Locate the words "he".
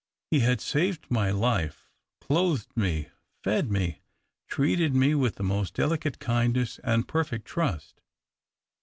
0.31-0.39